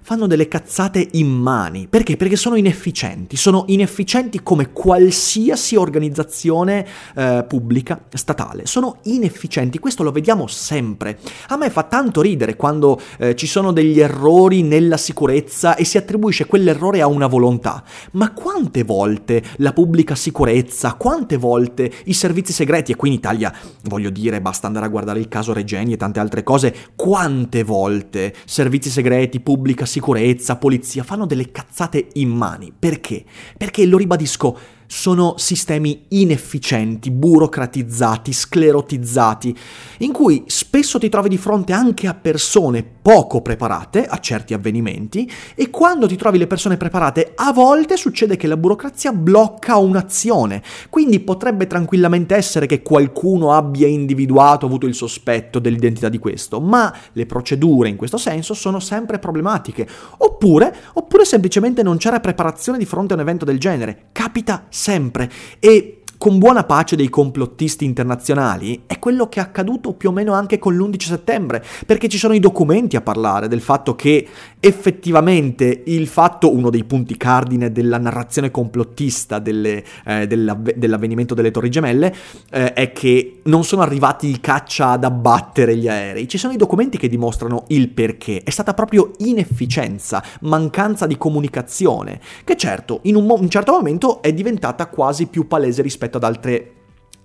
fanno 0.01 0.27
delle 0.27 0.47
cazzate 0.47 1.07
immani. 1.11 1.87
Perché? 1.87 2.17
Perché 2.17 2.35
sono 2.35 2.55
inefficienti, 2.55 3.35
sono 3.35 3.63
inefficienti 3.67 4.41
come 4.41 4.71
qualsiasi 4.71 5.75
organizzazione 5.75 6.85
eh, 7.15 7.45
pubblica, 7.47 8.05
statale, 8.13 8.65
sono 8.65 8.97
inefficienti, 9.03 9.79
questo 9.79 10.03
lo 10.03 10.11
vediamo 10.11 10.47
sempre. 10.47 11.19
A 11.47 11.57
me 11.57 11.69
fa 11.69 11.83
tanto 11.83 12.21
ridere 12.21 12.55
quando 12.55 12.99
eh, 13.17 13.35
ci 13.35 13.47
sono 13.47 13.71
degli 13.71 13.99
errori 13.99 14.61
nella 14.61 14.97
sicurezza 14.97 15.75
e 15.75 15.83
si 15.83 15.97
attribuisce 15.97 16.45
quell'errore 16.45 17.01
a 17.01 17.07
una 17.07 17.27
volontà, 17.27 17.83
ma 18.11 18.31
quante 18.33 18.83
volte 18.83 19.43
la 19.57 19.73
pubblica 19.73 20.15
sicurezza, 20.15 20.93
quante 20.93 21.37
volte 21.37 21.91
i 22.05 22.13
servizi 22.13 22.53
segreti, 22.53 22.91
e 22.91 22.95
qui 22.95 23.09
in 23.09 23.15
Italia 23.15 23.53
voglio 23.83 24.09
dire, 24.09 24.41
basta 24.41 24.67
andare 24.67 24.85
a 24.85 24.89
guardare 24.89 25.19
il 25.19 25.27
caso 25.27 25.53
Regeni 25.53 25.93
e 25.93 25.97
tante 25.97 26.19
altre 26.19 26.43
cose, 26.43 26.75
quante 26.95 27.63
volte 27.63 28.33
servizi 28.45 28.89
segreti, 28.89 29.39
pubblica 29.39 29.85
sicurezza, 29.89 30.55
polizia, 30.55 31.03
fanno 31.03 31.25
delle 31.25 31.51
cazzate 31.51 32.09
immani. 32.13 32.71
Perché? 32.77 33.25
Perché, 33.57 33.85
lo 33.85 33.97
ribadisco, 33.97 34.57
sono 34.91 35.35
sistemi 35.37 36.05
inefficienti, 36.09 37.11
burocratizzati, 37.11 38.33
sclerotizzati, 38.33 39.55
in 39.99 40.11
cui 40.11 40.45
spesso 40.47 40.97
ti 40.97 41.09
trovi 41.09 41.29
di 41.29 41.37
fronte 41.37 41.73
anche 41.73 42.07
a 42.07 42.15
persone 42.15 42.83
poco 42.83 43.41
preparate 43.41 44.07
a 44.07 44.17
certi 44.17 44.55
avvenimenti 44.55 45.31
e 45.53 45.69
quando 45.69 46.07
ti 46.07 46.15
trovi 46.15 46.39
le 46.39 46.47
persone 46.47 46.75
preparate 46.75 47.33
a 47.35 47.53
volte 47.53 47.97
succede 47.97 48.35
che 48.35 48.47
la 48.47 48.57
burocrazia 48.57 49.13
blocca 49.13 49.77
un'azione, 49.77 50.63
quindi 50.89 51.19
potrebbe 51.19 51.67
tranquillamente 51.67 52.35
essere 52.35 52.65
che 52.65 52.81
qualcuno 52.81 53.53
abbia 53.53 53.87
individuato, 53.87 54.65
avuto 54.65 54.87
il 54.87 54.95
sospetto 54.95 55.59
dell'identità 55.59 56.09
di 56.09 56.17
questo, 56.17 56.59
ma 56.59 56.91
le 57.13 57.27
procedure 57.27 57.89
in 57.89 57.95
questo 57.95 58.17
senso 58.17 58.55
sono 58.55 58.79
sempre 58.79 59.19
problematiche, 59.19 59.87
oppure, 60.17 60.75
oppure 60.93 61.25
semplicemente 61.25 61.83
non 61.83 61.97
c'era 61.97 62.19
preparazione 62.19 62.79
di 62.79 62.85
fronte 62.85 63.13
a 63.13 63.17
un 63.17 63.21
evento 63.21 63.45
del 63.45 63.59
genere, 63.59 64.07
capita 64.11 64.65
sempre. 64.79 65.29
E 65.59 65.95
con 66.17 66.37
buona 66.37 66.65
pace 66.65 66.97
dei 66.97 67.07
complottisti 67.07 67.85
internazionali, 67.85 68.83
è 68.85 68.99
quello 68.99 69.29
che 69.29 69.39
è 69.39 69.43
accaduto 69.43 69.93
più 69.93 70.09
o 70.09 70.11
meno 70.11 70.33
anche 70.33 70.59
con 70.59 70.75
l'11 70.75 70.99
settembre, 70.99 71.63
perché 71.85 72.09
ci 72.09 72.17
sono 72.17 72.33
i 72.33 72.41
documenti 72.41 72.97
a 72.97 73.01
parlare 73.01 73.47
del 73.47 73.61
fatto 73.61 73.95
che 73.95 74.27
effettivamente 74.61 75.83
il 75.85 76.07
fatto, 76.07 76.53
uno 76.53 76.69
dei 76.69 76.83
punti 76.83 77.15
cardine 77.15 77.71
della 77.71 77.97
narrazione 77.97 78.51
complottista 78.51 79.39
delle, 79.39 79.83
eh, 80.05 80.27
dell'avve- 80.27 80.75
dell'avvenimento 80.77 81.33
delle 81.33 81.51
Torri 81.51 81.69
Gemelle, 81.69 82.13
eh, 82.51 82.73
è 82.73 82.91
che 82.91 83.39
non 83.43 83.63
sono 83.63 83.81
arrivati 83.81 84.27
i 84.27 84.41
caccia 84.41 84.91
ad 84.91 85.05
abbattere 85.05 85.77
gli 85.77 85.87
aerei, 85.87 86.27
ci 86.27 86.37
sono 86.37 86.53
i 86.53 86.57
documenti 86.57 86.97
che 86.97 87.07
dimostrano 87.07 87.63
il 87.67 87.89
perché, 87.89 88.41
è 88.43 88.49
stata 88.49 88.73
proprio 88.73 89.11
inefficienza, 89.19 90.23
mancanza 90.41 91.07
di 91.07 91.17
comunicazione, 91.17 92.19
che 92.43 92.57
certo 92.57 92.99
in 93.03 93.15
un, 93.15 93.25
mo- 93.25 93.39
un 93.39 93.49
certo 93.49 93.71
momento 93.71 94.21
è 94.21 94.33
diventata 94.33 94.87
quasi 94.87 95.27
più 95.27 95.47
palese 95.47 95.81
rispetto 95.81 96.17
ad 96.17 96.23
altre, 96.25 96.71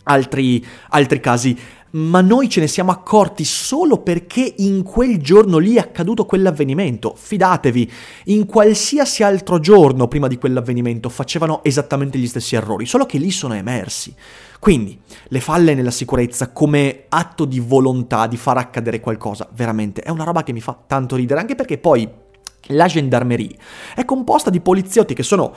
altri, 0.04 0.64
altri 0.90 1.20
casi 1.20 1.58
ma 1.94 2.20
noi 2.20 2.48
ce 2.48 2.60
ne 2.60 2.66
siamo 2.66 2.90
accorti 2.90 3.44
solo 3.44 3.98
perché 3.98 4.54
in 4.58 4.82
quel 4.82 5.18
giorno 5.18 5.58
lì 5.58 5.74
è 5.74 5.78
accaduto 5.78 6.24
quell'avvenimento. 6.24 7.14
Fidatevi, 7.16 7.90
in 8.24 8.46
qualsiasi 8.46 9.22
altro 9.22 9.60
giorno 9.60 10.08
prima 10.08 10.26
di 10.26 10.38
quell'avvenimento 10.38 11.08
facevano 11.08 11.62
esattamente 11.62 12.18
gli 12.18 12.26
stessi 12.26 12.56
errori, 12.56 12.86
solo 12.86 13.06
che 13.06 13.18
lì 13.18 13.30
sono 13.30 13.54
emersi. 13.54 14.14
Quindi, 14.58 14.98
le 15.28 15.40
falle 15.40 15.74
nella 15.74 15.90
sicurezza 15.90 16.50
come 16.50 17.04
atto 17.08 17.44
di 17.44 17.60
volontà 17.60 18.26
di 18.26 18.36
far 18.36 18.56
accadere 18.56 18.98
qualcosa, 18.98 19.48
veramente 19.54 20.00
è 20.00 20.10
una 20.10 20.24
roba 20.24 20.42
che 20.42 20.52
mi 20.52 20.60
fa 20.60 20.76
tanto 20.86 21.14
ridere, 21.14 21.40
anche 21.40 21.54
perché 21.54 21.78
poi 21.78 22.08
la 22.68 22.86
gendarmerie 22.86 23.56
è 23.94 24.04
composta 24.04 24.50
di 24.50 24.60
poliziotti 24.60 25.14
che 25.14 25.22
sono 25.22 25.54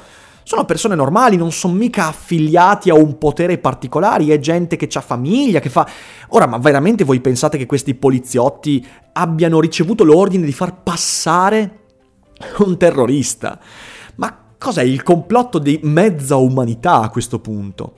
sono 0.47 0.63
persone 0.63 0.95
normali, 0.95 1.35
non 1.35 1.51
sono 1.51 1.73
mica 1.73 2.07
affiliati 2.07 2.89
a 2.89 2.93
un 2.93 3.17
potere 3.17 3.57
particolare, 3.57 4.27
è 4.27 4.39
gente 4.39 4.77
che 4.77 4.87
ha 4.93 5.01
famiglia, 5.01 5.59
che 5.59 5.67
fa... 5.67 5.85
Ora, 6.29 6.45
ma 6.45 6.57
veramente 6.57 7.03
voi 7.03 7.19
pensate 7.19 7.57
che 7.57 7.65
questi 7.65 7.95
poliziotti 7.95 8.87
abbiano 9.11 9.59
ricevuto 9.59 10.05
l'ordine 10.05 10.45
di 10.45 10.53
far 10.53 10.83
passare 10.83 11.79
un 12.59 12.77
terrorista? 12.77 13.59
Ma 14.15 14.53
cos'è 14.57 14.83
il 14.83 15.03
complotto 15.03 15.59
di 15.59 15.81
mezza 15.83 16.37
umanità 16.37 17.01
a 17.01 17.09
questo 17.09 17.39
punto? 17.39 17.95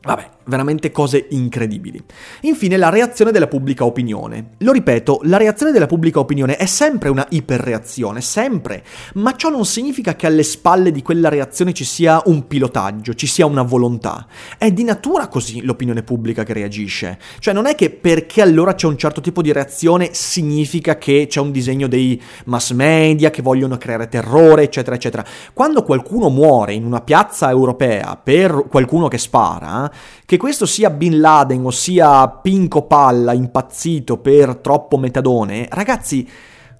Vabbè, 0.00 0.30
veramente 0.44 0.90
cose 0.90 1.26
incredibili. 1.30 2.02
Infine 2.42 2.76
la 2.76 2.88
reazione 2.88 3.30
della 3.30 3.46
pubblica 3.46 3.84
opinione. 3.84 4.50
Lo 4.58 4.72
ripeto, 4.72 5.20
la 5.24 5.36
reazione 5.36 5.72
della 5.72 5.86
pubblica 5.86 6.18
opinione 6.18 6.56
è 6.56 6.66
sempre 6.66 7.08
una 7.08 7.26
iperreazione, 7.30 8.20
sempre, 8.20 8.84
ma 9.14 9.34
ciò 9.36 9.48
non 9.48 9.64
significa 9.64 10.16
che 10.16 10.26
alle 10.26 10.42
spalle 10.42 10.90
di 10.90 11.02
quella 11.02 11.28
reazione 11.28 11.72
ci 11.72 11.84
sia 11.84 12.20
un 12.26 12.46
pilotaggio, 12.46 13.14
ci 13.14 13.26
sia 13.26 13.46
una 13.46 13.62
volontà. 13.62 14.26
È 14.58 14.70
di 14.70 14.84
natura 14.84 15.28
così 15.28 15.62
l'opinione 15.62 16.02
pubblica 16.02 16.44
che 16.44 16.52
reagisce. 16.52 17.18
Cioè 17.38 17.54
non 17.54 17.66
è 17.66 17.74
che 17.74 17.90
perché 17.90 18.42
allora 18.42 18.74
c'è 18.74 18.86
un 18.86 18.96
certo 18.96 19.20
tipo 19.20 19.42
di 19.42 19.52
reazione 19.52 20.10
significa 20.12 20.98
che 20.98 21.26
c'è 21.28 21.40
un 21.40 21.50
disegno 21.50 21.86
dei 21.86 22.20
mass 22.46 22.72
media 22.72 23.30
che 23.30 23.42
vogliono 23.42 23.76
creare 23.78 24.08
terrore, 24.08 24.64
eccetera, 24.64 24.96
eccetera. 24.96 25.24
Quando 25.52 25.82
qualcuno 25.82 26.28
muore 26.28 26.74
in 26.74 26.84
una 26.84 27.00
piazza 27.00 27.50
europea 27.50 28.20
per 28.22 28.66
qualcuno 28.68 29.08
che 29.08 29.18
spara, 29.18 29.90
che 30.32 30.38
questo 30.38 30.64
sia 30.64 30.88
Bin 30.88 31.20
Laden 31.20 31.66
o 31.66 31.70
sia 31.70 32.26
Pinco 32.26 32.86
Palla 32.86 33.34
impazzito 33.34 34.16
per 34.16 34.56
troppo 34.56 34.96
metadone, 34.96 35.68
ragazzi, 35.70 36.26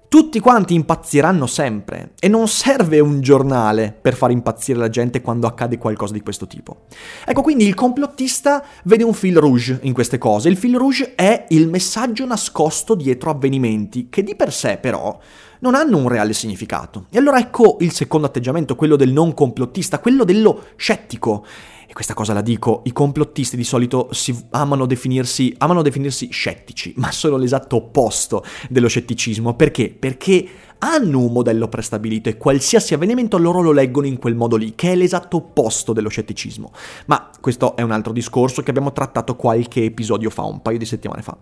tutti 0.07 0.39
quanti 0.39 0.73
impazziranno 0.73 1.45
sempre 1.45 2.13
e 2.19 2.27
non 2.29 2.47
serve 2.47 2.99
un 2.99 3.21
giornale 3.21 3.95
per 3.99 4.15
far 4.15 4.31
impazzire 4.31 4.79
la 4.79 4.89
gente 4.89 5.21
quando 5.21 5.45
accade 5.45 5.77
qualcosa 5.77 6.13
di 6.13 6.21
questo 6.21 6.47
tipo. 6.47 6.85
Ecco, 7.23 7.43
quindi 7.43 7.67
il 7.67 7.75
complottista 7.75 8.65
vede 8.85 9.03
un 9.03 9.13
fil 9.13 9.37
rouge 9.37 9.77
in 9.83 9.93
queste 9.93 10.17
cose. 10.17 10.49
Il 10.49 10.57
fil 10.57 10.75
rouge 10.75 11.13
è 11.13 11.45
il 11.49 11.69
messaggio 11.69 12.25
nascosto 12.25 12.95
dietro 12.95 13.29
avvenimenti 13.29 14.07
che 14.09 14.23
di 14.23 14.35
per 14.35 14.51
sé 14.51 14.77
però 14.81 15.15
non 15.59 15.75
hanno 15.75 15.97
un 15.97 16.09
reale 16.09 16.33
significato. 16.33 17.05
E 17.11 17.19
allora 17.19 17.37
ecco 17.37 17.77
il 17.81 17.91
secondo 17.91 18.25
atteggiamento, 18.25 18.75
quello 18.75 18.95
del 18.95 19.11
non 19.11 19.35
complottista, 19.35 19.99
quello 19.99 20.23
dello 20.23 20.63
scettico 20.75 21.45
e 21.93 21.95
questa 21.95 22.15
cosa 22.15 22.33
la 22.33 22.41
dico, 22.41 22.81
i 22.85 22.91
complottisti 22.91 23.55
di 23.55 23.63
solito 23.63 24.09
amano, 24.49 24.87
definirsi, 24.87 25.53
amano 25.59 25.83
definirsi 25.83 26.31
scettici, 26.31 26.91
ma 26.97 27.11
sono 27.11 27.37
l'esatto 27.37 27.75
opposto 27.75 28.43
dello 28.67 28.87
scetticismo. 28.87 29.55
Perché? 29.55 29.89
Perché 29.91 30.43
hanno 30.79 31.19
un 31.19 31.31
modello 31.31 31.67
prestabilito 31.67 32.29
e 32.29 32.37
qualsiasi 32.37 32.95
avvenimento 32.95 33.37
loro 33.37 33.61
lo 33.61 33.71
leggono 33.71 34.07
in 34.07 34.17
quel 34.17 34.33
modo 34.33 34.55
lì, 34.55 34.73
che 34.73 34.93
è 34.93 34.95
l'esatto 34.95 35.37
opposto 35.37 35.93
dello 35.93 36.09
scetticismo. 36.09 36.71
Ma 37.05 37.29
questo 37.39 37.75
è 37.75 37.83
un 37.83 37.91
altro 37.91 38.11
discorso 38.11 38.63
che 38.63 38.71
abbiamo 38.71 38.91
trattato 38.91 39.35
qualche 39.35 39.83
episodio 39.83 40.31
fa, 40.31 40.41
un 40.45 40.63
paio 40.63 40.79
di 40.79 40.85
settimane 40.85 41.21
fa. 41.21 41.37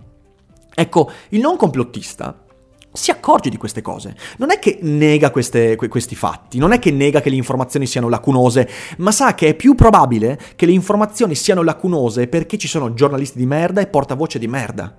Ecco, 0.76 1.12
il 1.30 1.40
non 1.40 1.56
complottista 1.56 2.41
si 2.94 3.12
accorge 3.12 3.50
di 3.50 3.58
queste 3.58 3.82
cose. 3.82 4.16
Non 4.38 4.52
è 4.52 4.60
che 4.60 4.80
nega 4.82 5.32
queste, 5.32 5.76
questi 5.76 6.16
fatti, 6.16 6.58
non 6.58 6.72
è 6.72 6.80
che 6.80 6.92
nega 6.92 7.22
che 7.22 7.30
le 7.30 7.36
informazioni 7.36 7.86
siano 7.86 8.10
lacunose, 8.10 8.70
ma 8.98 9.12
sa 9.12 9.34
che 9.36 9.50
è 9.50 9.54
più 9.54 9.76
probabile 9.76 10.40
che 10.56 10.66
le 10.66 10.74
informazioni 10.74 11.36
siano 11.36 11.64
lacunose 11.64 12.28
perché 12.28 12.58
ci 12.58 12.68
sono 12.68 12.94
giornalisti 12.94 13.38
di 13.38 13.46
merda 13.46 13.82
e 13.82 13.88
portavoce 13.88 14.40
di 14.40 14.48
merda. 14.48 14.96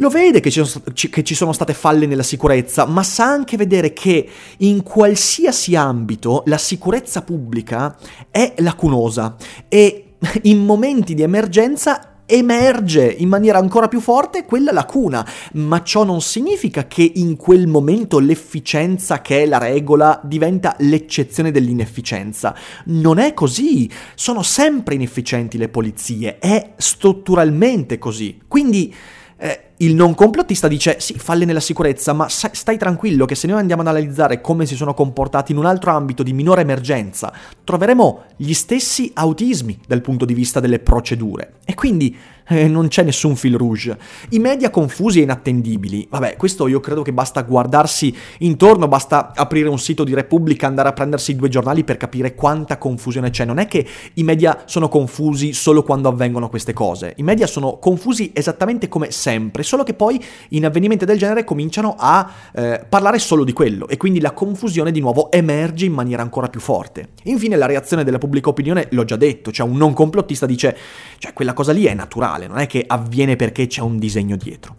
Lo 0.00 0.10
vede 0.10 0.38
che 0.38 0.50
ci, 0.50 0.64
sono, 0.64 0.84
che 0.92 1.24
ci 1.24 1.34
sono 1.34 1.52
state 1.52 1.74
falle 1.74 2.06
nella 2.06 2.22
sicurezza, 2.22 2.86
ma 2.86 3.02
sa 3.02 3.24
anche 3.24 3.56
vedere 3.56 3.92
che 3.92 4.28
in 4.58 4.84
qualsiasi 4.84 5.74
ambito 5.74 6.44
la 6.46 6.58
sicurezza 6.58 7.22
pubblica 7.22 7.96
è 8.30 8.54
lacunosa 8.58 9.34
e 9.68 10.14
in 10.42 10.64
momenti 10.64 11.14
di 11.14 11.22
emergenza 11.22 12.17
emerge 12.28 13.04
in 13.04 13.28
maniera 13.28 13.58
ancora 13.58 13.88
più 13.88 14.00
forte 14.00 14.44
quella 14.44 14.70
lacuna, 14.70 15.26
ma 15.54 15.82
ciò 15.82 16.04
non 16.04 16.20
significa 16.20 16.86
che 16.86 17.10
in 17.14 17.36
quel 17.36 17.66
momento 17.66 18.18
l'efficienza 18.18 19.22
che 19.22 19.42
è 19.42 19.46
la 19.46 19.56
regola 19.56 20.20
diventa 20.22 20.76
l'eccezione 20.80 21.50
dell'inefficienza. 21.50 22.54
Non 22.86 23.18
è 23.18 23.32
così, 23.32 23.90
sono 24.14 24.42
sempre 24.42 24.94
inefficienti 24.94 25.56
le 25.56 25.70
polizie, 25.70 26.38
è 26.38 26.74
strutturalmente 26.76 27.96
così. 27.98 28.38
Quindi 28.46 28.94
eh, 29.38 29.67
il 29.78 29.94
non 29.94 30.14
complottista 30.14 30.66
dice 30.66 30.96
sì, 30.98 31.14
falle 31.14 31.44
nella 31.44 31.60
sicurezza, 31.60 32.12
ma 32.12 32.28
stai 32.28 32.76
tranquillo 32.76 33.26
che 33.26 33.34
se 33.34 33.46
noi 33.46 33.60
andiamo 33.60 33.82
ad 33.82 33.88
analizzare 33.88 34.40
come 34.40 34.66
si 34.66 34.74
sono 34.74 34.94
comportati 34.94 35.52
in 35.52 35.58
un 35.58 35.66
altro 35.66 35.92
ambito 35.92 36.22
di 36.22 36.32
minore 36.32 36.62
emergenza, 36.62 37.32
troveremo 37.62 38.24
gli 38.36 38.54
stessi 38.54 39.10
autismi 39.14 39.78
dal 39.86 40.00
punto 40.00 40.24
di 40.24 40.34
vista 40.34 40.58
delle 40.58 40.80
procedure. 40.80 41.54
E 41.64 41.74
quindi 41.74 42.16
eh, 42.48 42.66
non 42.66 42.88
c'è 42.88 43.02
nessun 43.02 43.36
fil 43.36 43.56
rouge. 43.56 43.96
I 44.30 44.38
media 44.38 44.70
confusi 44.70 45.20
e 45.20 45.22
inattendibili, 45.22 46.06
vabbè, 46.10 46.36
questo 46.36 46.66
io 46.66 46.80
credo 46.80 47.02
che 47.02 47.12
basta 47.12 47.42
guardarsi 47.42 48.14
intorno, 48.38 48.88
basta 48.88 49.32
aprire 49.34 49.68
un 49.68 49.78
sito 49.78 50.02
di 50.02 50.14
Repubblica, 50.14 50.66
andare 50.66 50.88
a 50.88 50.92
prendersi 50.92 51.36
due 51.36 51.48
giornali 51.48 51.84
per 51.84 51.98
capire 51.98 52.34
quanta 52.34 52.78
confusione 52.78 53.30
c'è. 53.30 53.44
Non 53.44 53.58
è 53.58 53.66
che 53.66 53.86
i 54.14 54.22
media 54.22 54.62
sono 54.64 54.88
confusi 54.88 55.52
solo 55.52 55.82
quando 55.82 56.08
avvengono 56.08 56.48
queste 56.48 56.72
cose, 56.72 57.12
i 57.16 57.22
media 57.22 57.46
sono 57.46 57.78
confusi 57.78 58.30
esattamente 58.34 58.88
come 58.88 59.10
sempre 59.10 59.62
solo 59.68 59.82
che 59.82 59.92
poi 59.92 60.22
in 60.50 60.64
avvenimenti 60.64 61.04
del 61.04 61.18
genere 61.18 61.44
cominciano 61.44 61.94
a 61.98 62.30
eh, 62.54 62.86
parlare 62.88 63.18
solo 63.18 63.44
di 63.44 63.52
quello 63.52 63.86
e 63.86 63.98
quindi 63.98 64.18
la 64.18 64.32
confusione 64.32 64.90
di 64.90 65.00
nuovo 65.00 65.30
emerge 65.30 65.84
in 65.84 65.92
maniera 65.92 66.22
ancora 66.22 66.48
più 66.48 66.58
forte. 66.58 67.10
Infine 67.24 67.54
la 67.56 67.66
reazione 67.66 68.02
della 68.02 68.16
pubblica 68.16 68.48
opinione, 68.48 68.88
l'ho 68.92 69.04
già 69.04 69.16
detto, 69.16 69.52
cioè 69.52 69.68
un 69.68 69.76
non 69.76 69.92
complottista 69.92 70.46
dice, 70.46 70.74
cioè 71.18 71.34
quella 71.34 71.52
cosa 71.52 71.72
lì 71.72 71.84
è 71.84 71.92
naturale, 71.92 72.46
non 72.46 72.58
è 72.58 72.66
che 72.66 72.82
avviene 72.86 73.36
perché 73.36 73.66
c'è 73.66 73.82
un 73.82 73.98
disegno 73.98 74.36
dietro. 74.36 74.78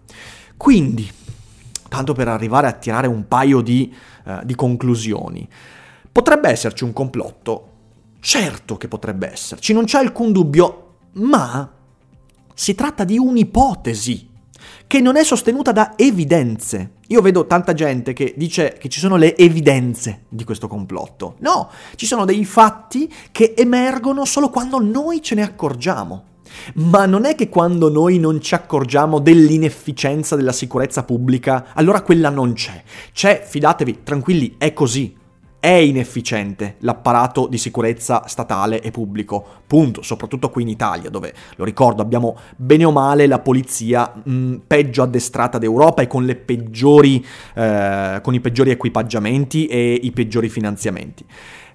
Quindi, 0.58 1.08
tanto 1.88 2.14
per 2.14 2.28
arrivare 2.28 2.66
a 2.66 2.72
tirare 2.72 3.06
un 3.06 3.28
paio 3.28 3.62
di, 3.62 3.94
uh, 4.26 4.44
di 4.44 4.56
conclusioni, 4.56 5.48
potrebbe 6.12 6.50
esserci 6.50 6.84
un 6.84 6.94
complotto? 6.94 7.68
Certo 8.20 8.76
che 8.76 8.88
potrebbe 8.88 9.32
esserci, 9.32 9.72
non 9.72 9.86
c'è 9.86 10.00
alcun 10.00 10.32
dubbio, 10.32 10.96
ma 11.14 11.72
si 12.54 12.76
tratta 12.76 13.06
di 13.06 13.18
un'ipotesi 13.18 14.29
che 14.90 15.02
non 15.02 15.18
è 15.18 15.24
sostenuta 15.24 15.72
da 15.72 15.94
evidenze. 15.96 16.94
Io 17.10 17.22
vedo 17.22 17.46
tanta 17.46 17.76
gente 17.76 18.12
che 18.14 18.34
dice 18.36 18.76
che 18.80 18.90
ci 18.90 19.00
sono 19.00 19.18
le 19.18 19.38
evidenze 19.38 20.24
di 20.30 20.44
questo 20.44 20.68
complotto. 20.68 21.36
No, 21.42 21.70
ci 21.94 22.08
sono 22.08 22.26
dei 22.26 22.44
fatti 22.44 23.08
che 23.32 23.54
emergono 23.56 24.26
solo 24.26 24.50
quando 24.50 24.80
noi 24.80 25.22
ce 25.22 25.36
ne 25.36 25.44
accorgiamo. 25.44 26.24
Ma 26.78 27.06
non 27.06 27.26
è 27.26 27.36
che 27.36 27.50
quando 27.50 27.92
noi 27.92 28.18
non 28.18 28.42
ci 28.42 28.56
accorgiamo 28.56 29.20
dell'inefficienza 29.20 30.36
della 30.36 30.52
sicurezza 30.52 31.04
pubblica, 31.04 31.68
allora 31.76 32.02
quella 32.02 32.32
non 32.32 32.54
c'è. 32.54 32.82
C'è, 33.14 33.46
fidatevi, 33.48 34.00
tranquilli, 34.02 34.56
è 34.58 34.74
così 34.74 35.16
è 35.60 35.68
inefficiente 35.68 36.76
l'apparato 36.80 37.48
di 37.48 37.58
sicurezza 37.58 38.24
statale 38.28 38.82
e 38.82 38.92
pubblico, 38.92 39.46
punto, 39.68 40.02
soprattutto 40.02 40.50
qui 40.50 40.64
in 40.64 40.70
Italia, 40.70 41.10
dove, 41.10 41.34
lo 41.58 41.66
ricordo, 41.66 42.02
abbiamo 42.02 42.38
bene 42.56 42.86
o 42.86 42.92
male 42.92 43.28
la 43.28 43.40
polizia 43.40 44.12
mh, 44.24 44.62
peggio 44.66 45.04
addestrata 45.04 45.58
d'Europa 45.58 46.02
e 46.02 46.08
con, 46.08 46.26
peggiori, 46.46 47.26
eh, 47.56 48.20
con 48.22 48.34
i 48.34 48.40
peggiori 48.40 48.72
equipaggiamenti 48.72 49.68
e 49.68 50.00
i 50.02 50.12
peggiori 50.12 50.48
finanziamenti. 50.48 51.26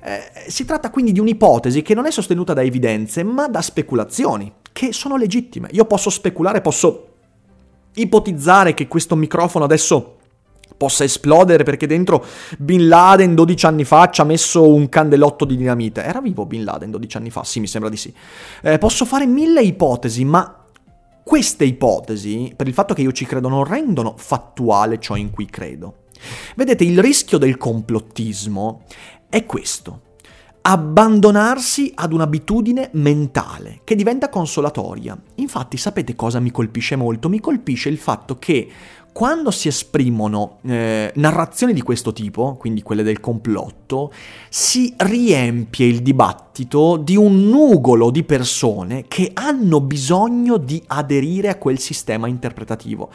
Eh, 0.00 0.48
si 0.50 0.64
tratta 0.64 0.90
quindi 0.90 1.12
di 1.12 1.20
un'ipotesi 1.20 1.82
che 1.82 1.94
non 1.94 2.06
è 2.06 2.10
sostenuta 2.10 2.54
da 2.54 2.62
evidenze, 2.62 3.22
ma 3.22 3.48
da 3.48 3.60
speculazioni, 3.60 4.50
che 4.72 4.92
sono 4.92 5.16
legittime. 5.16 5.68
Io 5.72 5.84
posso 5.84 6.08
speculare, 6.08 6.62
posso 6.62 7.08
ipotizzare 7.94 8.74
che 8.74 8.88
questo 8.88 9.14
microfono 9.14 9.64
adesso 9.64 10.16
possa 10.76 11.04
esplodere 11.04 11.64
perché 11.64 11.86
dentro 11.86 12.24
Bin 12.58 12.88
Laden 12.88 13.34
12 13.34 13.66
anni 13.66 13.84
fa 13.84 14.10
ci 14.10 14.20
ha 14.20 14.24
messo 14.24 14.68
un 14.68 14.88
candelotto 14.88 15.44
di 15.44 15.56
dinamite. 15.56 16.02
Era 16.02 16.20
vivo 16.20 16.46
Bin 16.46 16.64
Laden 16.64 16.90
12 16.90 17.16
anni 17.16 17.30
fa? 17.30 17.44
Sì, 17.44 17.60
mi 17.60 17.66
sembra 17.66 17.90
di 17.90 17.96
sì. 17.96 18.12
Eh, 18.62 18.78
posso 18.78 19.04
fare 19.04 19.26
mille 19.26 19.62
ipotesi, 19.62 20.24
ma 20.24 20.64
queste 21.24 21.64
ipotesi, 21.64 22.52
per 22.54 22.68
il 22.68 22.74
fatto 22.74 22.92
che 22.92 23.00
io 23.00 23.12
ci 23.12 23.24
credo, 23.24 23.48
non 23.48 23.64
rendono 23.64 24.14
fattuale 24.16 24.98
ciò 25.00 25.16
in 25.16 25.30
cui 25.30 25.46
credo. 25.46 26.02
Vedete, 26.54 26.84
il 26.84 27.00
rischio 27.00 27.38
del 27.38 27.56
complottismo 27.56 28.82
è 29.28 29.44
questo. 29.46 30.00
Abbandonarsi 30.66 31.92
ad 31.94 32.12
un'abitudine 32.12 32.90
mentale 32.92 33.80
che 33.84 33.94
diventa 33.94 34.28
consolatoria. 34.28 35.18
Infatti, 35.36 35.76
sapete 35.76 36.14
cosa 36.14 36.40
mi 36.40 36.50
colpisce 36.50 36.96
molto? 36.96 37.28
Mi 37.28 37.40
colpisce 37.40 37.88
il 37.88 37.98
fatto 37.98 38.36
che 38.38 38.68
quando 39.14 39.52
si 39.52 39.68
esprimono 39.68 40.58
eh, 40.62 41.12
narrazioni 41.14 41.72
di 41.72 41.82
questo 41.82 42.12
tipo, 42.12 42.56
quindi 42.58 42.82
quelle 42.82 43.04
del 43.04 43.20
complotto, 43.20 44.12
si 44.48 44.92
riempie 44.96 45.86
il 45.86 46.02
dibattito 46.02 46.96
di 46.96 47.14
un 47.14 47.48
nugolo 47.48 48.10
di 48.10 48.24
persone 48.24 49.04
che 49.06 49.30
hanno 49.32 49.80
bisogno 49.80 50.56
di 50.56 50.82
aderire 50.88 51.48
a 51.48 51.58
quel 51.58 51.78
sistema 51.78 52.26
interpretativo 52.26 53.08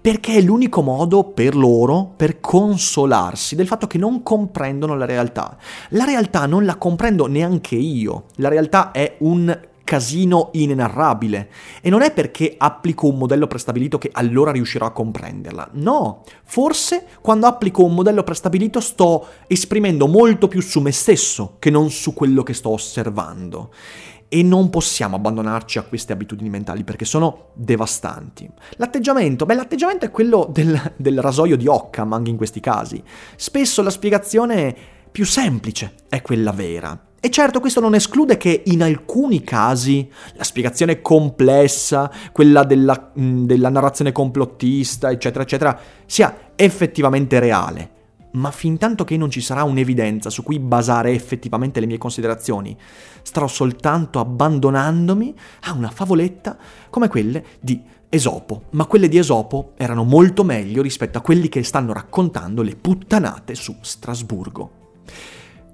perché 0.00 0.34
è 0.36 0.40
l'unico 0.42 0.82
modo 0.82 1.24
per 1.24 1.56
loro 1.56 2.12
per 2.14 2.40
consolarsi 2.40 3.56
del 3.56 3.66
fatto 3.66 3.86
che 3.86 3.98
non 3.98 4.22
comprendono 4.22 4.96
la 4.96 5.04
realtà. 5.04 5.56
La 5.90 6.04
realtà 6.04 6.46
non 6.46 6.64
la 6.64 6.76
comprendo 6.76 7.26
neanche 7.26 7.74
io, 7.74 8.24
la 8.36 8.48
realtà 8.48 8.90
è 8.92 9.16
un 9.20 9.58
casino 9.88 10.50
inenarrabile. 10.52 11.48
E 11.80 11.88
non 11.88 12.02
è 12.02 12.12
perché 12.12 12.56
applico 12.58 13.06
un 13.06 13.16
modello 13.16 13.46
prestabilito 13.46 13.96
che 13.96 14.10
allora 14.12 14.50
riuscirò 14.50 14.84
a 14.84 14.92
comprenderla. 14.92 15.70
No, 15.72 16.24
forse 16.44 17.06
quando 17.22 17.46
applico 17.46 17.82
un 17.82 17.94
modello 17.94 18.22
prestabilito 18.22 18.80
sto 18.80 19.26
esprimendo 19.46 20.06
molto 20.06 20.46
più 20.46 20.60
su 20.60 20.80
me 20.80 20.92
stesso 20.92 21.56
che 21.58 21.70
non 21.70 21.88
su 21.88 22.12
quello 22.12 22.42
che 22.42 22.52
sto 22.52 22.68
osservando. 22.68 23.72
E 24.28 24.42
non 24.42 24.68
possiamo 24.68 25.16
abbandonarci 25.16 25.78
a 25.78 25.84
queste 25.84 26.12
abitudini 26.12 26.50
mentali 26.50 26.84
perché 26.84 27.06
sono 27.06 27.46
devastanti. 27.54 28.46
L'atteggiamento, 28.72 29.46
beh, 29.46 29.54
l'atteggiamento 29.54 30.04
è 30.04 30.10
quello 30.10 30.46
del, 30.52 30.78
del 30.96 31.22
rasoio 31.22 31.56
di 31.56 31.66
Occam 31.66 32.12
anche 32.12 32.28
in 32.28 32.36
questi 32.36 32.60
casi. 32.60 33.02
Spesso 33.36 33.80
la 33.80 33.88
spiegazione 33.88 34.76
più 35.10 35.24
semplice 35.24 35.94
è 36.10 36.20
quella 36.20 36.52
vera. 36.52 37.07
E 37.20 37.30
certo 37.30 37.58
questo 37.58 37.80
non 37.80 37.96
esclude 37.96 38.36
che 38.36 38.62
in 38.66 38.80
alcuni 38.80 39.42
casi 39.42 40.08
la 40.34 40.44
spiegazione 40.44 41.02
complessa, 41.02 42.12
quella 42.30 42.62
della, 42.62 43.10
della, 43.12 43.70
narrazione 43.70 44.12
complottista, 44.12 45.10
eccetera, 45.10 45.42
eccetera, 45.42 45.80
sia 46.06 46.52
effettivamente 46.54 47.40
reale. 47.40 47.90
Ma 48.32 48.52
fin 48.52 48.78
tanto 48.78 49.02
che 49.02 49.16
non 49.16 49.32
ci 49.32 49.40
sarà 49.40 49.64
un'evidenza 49.64 50.30
su 50.30 50.44
cui 50.44 50.60
basare 50.60 51.10
effettivamente 51.10 51.80
le 51.80 51.86
mie 51.86 51.98
considerazioni, 51.98 52.76
starò 53.22 53.48
soltanto 53.48 54.20
abbandonandomi 54.20 55.34
a 55.62 55.72
una 55.72 55.90
favoletta 55.90 56.56
come 56.88 57.08
quelle 57.08 57.44
di 57.58 57.82
Esopo. 58.08 58.66
Ma 58.70 58.86
quelle 58.86 59.08
di 59.08 59.18
Esopo 59.18 59.72
erano 59.76 60.04
molto 60.04 60.44
meglio 60.44 60.82
rispetto 60.82 61.18
a 61.18 61.22
quelli 61.22 61.48
che 61.48 61.64
stanno 61.64 61.92
raccontando 61.92 62.62
le 62.62 62.76
puttanate 62.76 63.56
su 63.56 63.74
Strasburgo. 63.80 64.70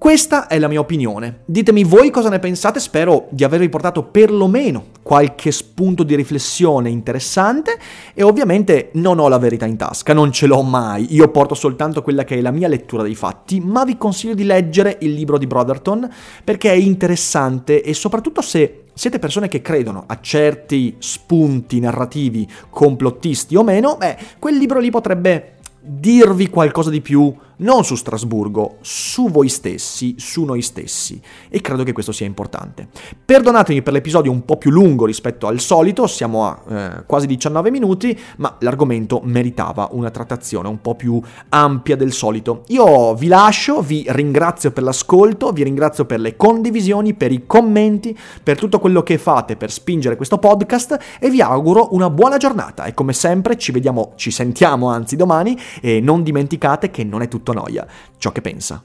Questa 0.05 0.49
è 0.49 0.59
la 0.59 0.69
mia 0.69 0.81
opinione. 0.81 1.38
Ditemi 1.47 1.83
voi 1.83 2.11
cosa 2.11 2.29
ne 2.29 2.38
pensate, 2.38 2.79
spero 2.79 3.27
di 3.31 3.43
avervi 3.43 3.71
portato 3.71 4.03
perlomeno 4.03 4.88
qualche 5.03 5.51
spunto 5.51 6.03
di 6.03 6.14
riflessione 6.14 6.90
interessante 6.90 7.79
e 8.12 8.23
ovviamente 8.23 8.90
non 8.97 9.19
ho 9.19 9.29
la 9.29 9.38
verità 9.38 9.64
in 9.64 9.79
tasca, 9.79 10.12
non 10.12 10.31
ce 10.31 10.47
l'ho 10.47 10.61
mai, 10.61 11.07
io 11.14 11.31
porto 11.31 11.55
soltanto 11.55 12.03
quella 12.03 12.25
che 12.25 12.37
è 12.37 12.43
la 12.43 12.51
mia 12.51 12.69
lettura 12.69 13.03
dei 13.03 13.14
fatti, 13.14 13.61
ma 13.61 13.85
vi 13.85 13.97
consiglio 13.97 14.35
di 14.35 14.45
leggere 14.45 14.99
il 15.01 15.14
libro 15.14 15.38
di 15.38 15.47
Brotherton 15.47 16.07
perché 16.45 16.71
è 16.71 16.77
interessante 16.77 17.83
e 17.83 17.95
soprattutto 17.95 18.43
se 18.43 18.83
siete 18.93 19.19
persone 19.19 19.49
che 19.49 19.62
credono 19.62 20.05
a 20.07 20.19
certi 20.21 20.97
spunti 20.99 21.81
narrativi 21.81 22.47
complottisti 22.69 23.57
o 23.57 23.62
meno, 23.62 23.97
beh, 23.97 24.19
quel 24.38 24.59
libro 24.59 24.81
lì 24.81 24.90
potrebbe 24.90 25.53
dirvi 25.81 26.49
qualcosa 26.49 26.88
di 26.88 27.01
più 27.01 27.35
non 27.57 27.85
su 27.85 27.95
Strasburgo, 27.95 28.77
su 28.81 29.29
voi 29.29 29.49
stessi, 29.49 30.14
su 30.19 30.45
noi 30.45 30.62
stessi. 30.62 31.21
E 31.49 31.61
credo 31.61 31.83
che 31.83 31.93
questo 31.93 32.12
sia 32.12 32.27
importante. 32.27 32.88
Perdonatemi 33.25 33.83
per 33.83 33.93
l'episodio 33.93 34.33
un 34.33 34.45
po' 34.45 34.57
più 34.57 34.71
lungo 34.71 35.07
rispetto 35.07 35.47
al 35.47 35.61
solito, 35.61 36.07
siamo 36.07 36.47
a 36.47 36.62
eh, 36.69 37.05
quasi 37.07 37.27
19 37.27 37.71
minuti, 37.71 38.19
ma 38.37 38.57
l'argomento 38.61 39.21
meritava 39.25 39.88
una 39.93 40.11
trattazione 40.11 40.69
un 40.69 40.81
po' 40.81 40.95
più 40.95 41.21
ampia 41.51 41.97
del 41.97 42.12
solito. 42.12 42.62
Io 42.69 43.14
vi 43.14 43.29
lascio, 43.29 43.81
vi 43.81 44.05
ringrazio 44.09 44.71
per 44.71 44.83
l'ascolto, 44.83 45.53
vi 45.53 45.62
ringrazio 45.62 46.05
per 46.05 46.21
le 46.21 46.37
condivisioni, 46.37 47.14
per 47.14 47.33
i 47.33 47.45
commenti, 47.47 48.17
per 48.43 48.59
tutto 48.59 48.79
quello 48.79 49.03
che 49.03 49.19
fate 49.19 49.57
per 49.57 49.71
spingere 49.71 50.17
questo 50.17 50.38
podcast 50.38 50.99
e 51.19 51.31
vi 51.31 51.40
auguro 51.40 51.88
una 51.93 52.11
buona 52.11 52.37
giornata. 52.37 52.85
E 52.85 52.95
come 52.95 53.12
sempre 53.12 53.57
ci 53.57 53.73
vediamo, 53.73 54.12
ci 54.17 54.31
sentiamo 54.31 54.88
anzi 54.88 55.17
domani 55.17 55.59
e 55.81 56.01
non 56.01 56.23
dimenticate 56.23 56.90
che 56.90 57.05
non 57.05 57.23
è 57.23 57.29
tutto 57.44 57.52
noia 57.52 57.87
ciò 58.16 58.33
che 58.33 58.40
pensa. 58.40 58.83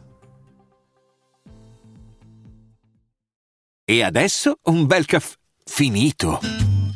E 3.85 4.03
adesso 4.03 4.59
un 4.63 4.85
bel 4.85 5.05
caffè 5.05 5.35
finito. 5.63 6.68